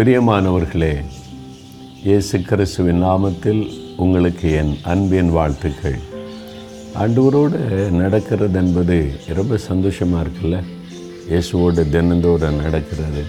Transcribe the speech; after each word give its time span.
பிரியமானவர்களே 0.00 1.04
இயேசு 2.04 2.40
கிறிஸ்துவின் 2.40 3.04
நாமத்தில் 3.04 3.70
உங்களுக்கு 3.96 4.52
என் 4.52 4.76
அன்பின் 4.82 5.30
வாழ்த்துக்கள். 5.30 5.98
ஆண்டவரோடு 6.94 7.90
நடக்கிறது 7.90 8.58
என்பது 8.58 9.12
ரொம்ப 9.26 9.56
சந்தோஷமாக 9.56 10.26
இருக்குல்ல? 10.26 10.62
இயேசுவோடு 11.30 11.88
தினந்தோறும் 11.88 12.62
நடக்கிறது. 12.62 13.24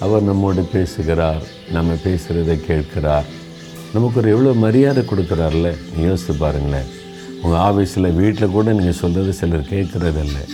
அவர் 0.00 0.22
நம்மோடு 0.22 0.62
பேசுகிறார் 0.62 1.42
நம்ம 1.72 1.92
பேசுகிறதை 1.92 2.60
கேட்கிறார். 2.60 3.24
நமக்கு 3.92 4.20
ஒரு 4.20 4.30
எவ்வளோ 4.30 4.52
மரியாதை 4.52 5.02
கொடுக்குறார்ல? 5.02 5.74
நீ 5.96 6.02
யோசித்து 6.02 6.34
பாருங்களேன். 6.34 6.86
உங்கள் 7.42 7.60
ஆஃபீஸில் 7.60 8.14
வீட்டில் 8.14 8.50
கூட 8.50 8.72
நீங்கள் 8.72 8.92
சொல்கிறது 8.92 9.32
சிலர் 9.32 9.70
கேட்குறதில்ல. 9.70 10.48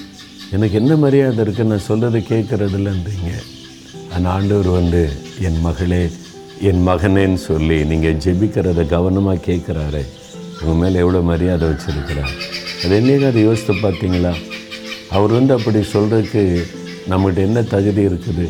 எனக்கு 0.51 0.77
என்ன 0.77 0.97
மரியாதை 0.97 1.45
இருக்குது 1.45 1.65
நான் 1.65 1.79
சொல்கிறது 1.79 2.19
கேட்குறதில்லன்றீங்க. 2.19 3.52
அந்த 4.15 4.29
ஆண்டவர் 4.29 4.69
வந்து 4.69 5.11
என் 5.41 5.61
மகளே 5.61 6.11
என் 6.61 6.89
மகனேன்னு 6.89 7.35
சொல்லி 7.35 7.85
நீங்கள் 7.85 8.15
ஜெபிக்கிறத 8.15 8.87
கவனமாக 8.87 9.45
கேட்குறாரு. 9.47 10.03
உங்கள் 10.61 10.81
மேலே 10.83 10.99
எவ்வளோ 10.99 11.21
மரியாதை 11.21 11.69
வச்சுருக்கிறார். 11.69 12.35
அது 12.85 12.95
அதை 13.27 13.43
யோசித்து 13.43 13.75
பார்த்தீங்களா? 13.75 14.35
அவர் 15.11 15.31
வந்து 15.31 15.55
அப்படி 15.55 15.79
சொல்கிறதுக்கு 15.79 16.67
நம்மகிட்ட 17.11 17.37
என்ன 17.37 17.63
தகுதி 17.63 18.07
இருக்குது? 18.07 18.47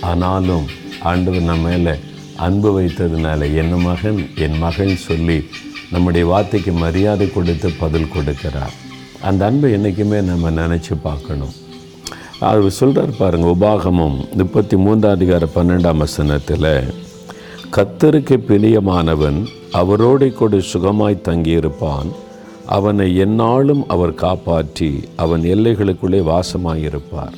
ஆனாலும் 0.00 0.66
ஆண்டவர் 1.02 1.42
நம்ம 1.42 1.68
மேலே 1.68 1.94
அன்பு 2.36 2.80
வைத்ததுனால 2.80 3.54
என் 3.54 3.74
மகன் 3.74 4.28
என் 4.36 4.58
மகன் 4.58 4.96
சொல்லி 4.96 5.48
நம்முடைய 5.90 6.26
வார்த்தைக்கு 6.26 6.72
மரியாதை 6.72 7.30
கொடுத்து 7.30 7.70
பதில் 7.72 8.12
கொடுக்கிறார். 8.14 8.74
அந்த 9.20 9.46
அன்பை 9.46 9.72
என்றைக்குமே 9.72 10.20
நம்ம 10.20 10.50
நினச்சி 10.50 10.94
பார்க்கணும். 11.02 11.54
அவர் 12.48 12.70
சொல்கிறார் 12.70 13.16
பாருங்க 13.18 13.48
உபாகமம் 13.48 14.16
முப்பத்தி 14.36 14.76
மூன்றாம் 14.76 15.14
அதிகார 15.14 15.48
பன்னெண்டாம் 15.54 15.96
வசனத்தில் 15.96 16.68
கத்தருக்கு 17.76 18.36
பிரியமானவன் 18.48 19.38
அவரோட 19.72 20.32
கூட 20.32 20.56
சுகமாய் 20.56 21.24
தங்கியிருப்பான். 21.28 22.10
அவனை 22.66 23.06
எந்நாளும் 23.24 23.82
அவர் 23.86 24.14
காப்பாற்றி 24.14 24.90
அவன் 25.16 25.42
எல்லைகளுக்குள்ளே 25.42 26.20
வாசமாயிருப்பார். 26.30 27.36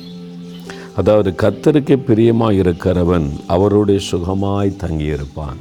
அதாவது 0.95 1.33
கத்தருக்கு 1.37 1.95
பிரியமாக 1.97 2.53
இருக்கிறவன் 2.53 3.27
அவரோடு 3.47 3.99
சுகமாய் 4.11 4.77
தங்கியிருப்பான். 4.83 5.59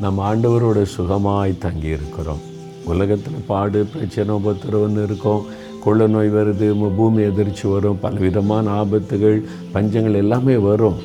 நம்ம 0.00 0.34
ஆண்டவரோட 0.34 0.86
சுகமாய் 0.98 1.60
தங்கியிருக்கிறோம். 1.64 2.44
உலகத்தில் 2.84 3.44
பாடு 3.46 3.88
பிரச்சனை 3.92 4.34
உபத்திரவன்னு 4.34 5.02
இருக்கும். 5.02 5.42
கொள்ள 5.84 6.06
நோய் 6.06 6.34
வருது 6.34 6.66
பூமி 6.96 7.22
எதிர்ச்சி 7.22 7.68
வரும் 7.68 8.00
பலவிதமான 8.00 8.66
ஆபத்துகள் 8.82 9.38
பஞ்சங்கள் 9.74 10.20
எல்லாமே 10.24 10.56
வரும். 10.68 10.98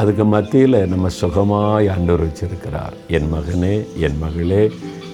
அதுக்கு 0.00 0.24
மத்தியில் 0.24 0.88
நம்ம 0.92 1.08
சுகமாய் 1.20 1.90
ஆண்டவர் 1.94 2.24
வச்சிருக்கிறார். 2.26 2.94
என் 3.16 3.28
மகனே 3.34 3.74
என் 4.06 4.18
மகளே 4.18 4.62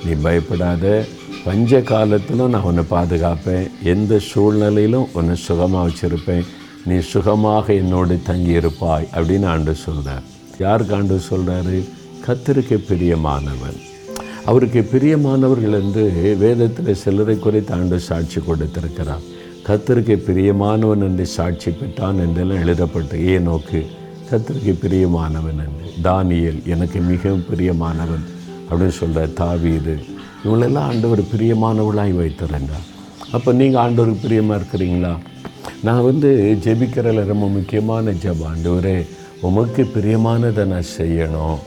நீ 0.04 0.12
பயப்படாத. 0.22 1.04
பஞ்ச 1.46 1.80
காலத்திலும் 1.80 2.52
நான் 2.54 2.68
உன்னை 2.68 2.84
பாதுகாப்பேன். 2.90 3.66
எந்த 3.94 4.18
சூழ்நிலையிலும் 4.30 5.08
உன்னை 5.12 5.36
சுகமாக 5.48 5.88
வச்சுருப்பேன். 5.88 6.46
நீ 6.86 6.96
சுகமாக 7.12 7.72
என்னோடு 7.72 8.14
தங்கியிருப்பாய் 8.28 9.10
அப்படின்னு 9.18 9.46
ஆண்டு 9.46 9.74
சொல்கிறார் 9.74 10.24
யாருக்கு 10.58 10.94
ஆண்டு 10.94 11.20
சொல்கிறாரு 11.30 11.78
கத்திரிக்க 12.26 12.78
பிரியமானவன். 12.90 13.78
அவருக்கு 14.46 14.88
பிரியமானவர்கள் 14.92 15.72
என்று 15.72 16.36
வேதத்தில் 16.38 16.94
சிலரை 16.94 17.38
குறித்து 17.38 17.74
ஆண்டு 17.74 18.00
சாட்சி 18.00 18.40
கொடுத்திருக்கிறார். 18.40 19.24
கத்தருக்கு 19.66 20.14
பிரியமானவன் 20.26 21.00
என்று 21.00 21.26
சாட்சி 21.26 21.70
பெற்றான் 21.70 22.18
என்றெல்லாம் 22.18 22.62
எழுதப்பட்டு 22.64 23.28
ஏ 23.28 23.38
நோக்கு? 23.38 23.86
கத்தருக்கு 24.30 24.74
பிரியமானவன் 24.82 25.60
என்று. 25.66 25.86
தானியல் 26.02 26.62
எனக்கு 26.64 27.00
மிகவும் 27.00 27.44
பிரியமானவன். 27.50 28.24
அப்படின்னு 28.70 28.88
சொல்கிற 28.88 29.26
தாவீது. 29.26 29.98
இவங்களெல்லாம் 30.44 30.88
ஆண்டவர் 30.90 31.20
பிரியமானவளாய் 31.20 32.16
வைத்திருந்தார். 32.16 32.86
அப்போ 33.32 33.52
நீங்கள் 33.52 33.82
ஆண்டவருக்கு 33.82 34.22
பிரியமாக 34.22 34.62
இருக்கிறீங்களா? 34.62 35.16
நான் 35.82 36.02
வந்து 36.02 36.58
ஜெபிக்கிறதில் 36.64 37.24
ரொம்ப 37.24 37.48
முக்கியமான 37.48 38.10
ஜப 38.10 38.46
ஆண்டவரே 38.54 39.06
உமக்கு 39.40 39.82
பிரியமானதை 39.82 40.64
நான் 40.64 40.92
செய்யணும். 40.98 41.58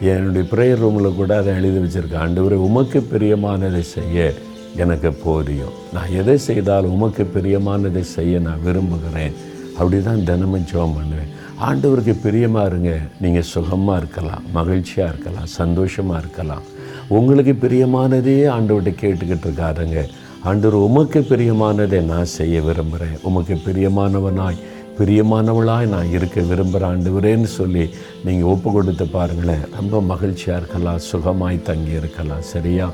என்னுடைய 0.00 0.44
ப்ரேயர் 0.52 0.82
ரூமில் 0.84 1.16
கூட 1.18 1.36
அதை 1.40 1.54
எழுதி 1.54 1.78
வச்சுருக்கேன். 1.82 2.22
ஆண்டவரே 2.24 2.56
உமக்கு 2.68 3.00
பிரியமானதை 3.12 3.80
செய்ய 3.80 4.34
எனக்கு 4.76 5.10
போதியும். 5.24 5.74
நான் 5.94 6.10
எதை 6.20 6.38
செய்தாலும் 6.38 6.94
உமக்கு 6.96 7.24
பிரியமானதை 7.36 8.02
செய்ய 8.16 8.38
நான் 8.38 8.64
விரும்புகிறேன். 8.66 9.34
அப்படி 9.78 10.02
தான் 10.02 10.24
தினமும் 10.24 10.68
ஜோம் 10.72 10.94
பண்ணுவேன். 10.96 11.32
ஆண்டவருக்கு 11.68 12.14
பிரியமாக 12.26 12.68
இருங்க. 12.70 12.92
நீங்கள் 13.20 13.48
சுகமாக 13.54 14.00
இருக்கலாம் 14.02 14.44
மகிழ்ச்சியாக 14.58 15.12
இருக்கலாம் 15.12 15.48
சந்தோஷமாக 15.60 16.20
இருக்கலாம். 16.24 16.64
உங்களுக்கு 17.08 17.52
பிரியமானதையே 17.64 18.46
ஆண்டவர்கிட்ட 18.56 19.02
கேட்டுக்கிட்டு 19.02 19.46
இருக்காருங்க 19.48 20.00
ஆண்டவர் 20.42 20.74
உமக்கு 20.74 21.20
பிரியமானதை 21.30 22.04
நான் 22.04 22.34
செய்ய 22.38 22.60
விரும்புகிறேன் 22.60 23.16
உமக்கு 23.28 23.54
பிரியமானவனாய் 23.66 24.58
பிரியமானவளாய் 24.98 25.86
நான் 25.86 26.10
இருக்க 26.10 26.40
விரும்புகிற 26.40 26.84
ஆண்டவரேன்னு 26.90 27.48
சொல்லி 27.56 27.90
நீங்கள் 28.24 28.48
ஒப்பு 28.48 28.72
கொடுத்து 28.72 29.06
பாருங்களேன். 29.06 29.64
ரொம்ப 29.78 30.00
மகிழ்ச்சியாக 30.02 30.60
இருக்கலாம் 30.60 31.00
சுகமாய் 31.12 31.62
தங்கி 31.62 31.90
இருக்கலாம் 31.90 32.40
சரியா? 32.40 32.90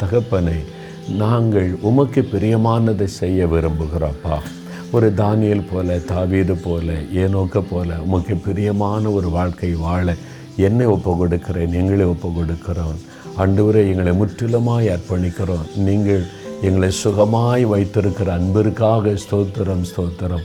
தகப்பனே 0.00 0.58
நாங்கள் 1.16 1.78
உமக்கு 1.80 2.28
பிரியமானதை 2.32 3.04
செய்ய 3.04 3.46
விரும்புகிறோப்பா. 3.46 4.36
ஒரு 4.90 5.12
தானியல் 5.16 5.68
போல 5.72 5.98
தாவீது 5.98 6.54
போல 6.54 6.92
ஏனோக்க 6.92 7.62
போல 7.70 7.98
உமக்கு 8.06 8.36
பிரியமான 8.36 9.10
ஒரு 9.10 9.30
வாழ்க்கை 9.30 9.72
வாழ 9.74 10.14
என்னை 10.56 10.86
ஒப்பு 10.86 11.16
கொடுக்கிறேன் 11.16 11.72
எங்களை 11.72 12.06
ஒப்பு 12.06 12.28
கொடுக்கிறோம். 12.28 12.98
அன்றுவரை 13.36 13.84
எங்களை 13.90 14.12
முற்றிலுமாய் 14.22 14.92
அர்ப்பணிக்கிறோம். 14.96 15.68
நீங்கள் 15.76 16.24
எங்களை 16.62 16.90
சுகமாய் 17.04 17.62
வைத்திருக்கிற 17.66 18.32
அன்பிற்காக 18.32 19.14
ஸ்தோத்திரம் 19.24 19.86
ஸ்தோத்திரம். 19.92 20.44